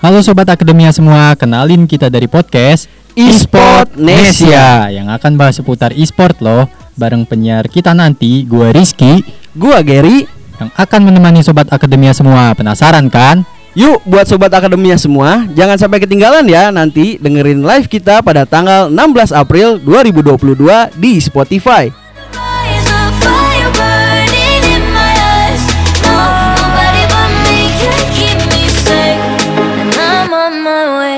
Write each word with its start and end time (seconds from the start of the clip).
Halo 0.00 0.24
Sobat 0.24 0.48
Akademia 0.48 0.88
semua, 0.96 1.36
kenalin 1.36 1.84
kita 1.84 2.08
dari 2.08 2.24
podcast 2.24 2.88
E-Sport 3.12 4.00
Nesia. 4.00 4.88
yang 4.88 5.12
akan 5.12 5.36
bahas 5.36 5.60
seputar 5.60 5.92
e-sport 5.92 6.40
loh 6.40 6.64
bareng 6.96 7.28
penyiar 7.28 7.68
kita 7.68 7.92
nanti, 7.92 8.48
gua 8.48 8.72
Rizky 8.72 9.20
Gua 9.52 9.84
Gary. 9.84 10.24
yang 10.56 10.72
akan 10.72 11.04
menemani 11.04 11.44
Sobat 11.44 11.68
Akademia 11.68 12.16
semua. 12.16 12.56
Penasaran 12.56 13.12
kan? 13.12 13.44
Yuk 13.76 14.00
buat 14.08 14.24
sobat 14.24 14.50
akademia 14.50 14.96
semua, 14.96 15.46
jangan 15.54 15.78
sampai 15.78 16.02
ketinggalan 16.02 16.42
ya 16.48 16.74
nanti 16.74 17.20
dengerin 17.20 17.62
live 17.62 17.86
kita 17.86 18.18
pada 18.24 18.42
tanggal 18.42 18.88
16 18.90 19.30
April 19.36 19.78
2022 19.84 20.96
di 20.96 21.20
Spotify. 21.20 21.99
my 30.50 30.98
way. 30.98 31.00